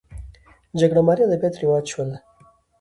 جګړه 0.79 1.01
مارۍ 1.07 1.21
ادبیات 1.25 1.55
رواج 1.61 1.85
شول 1.91 2.09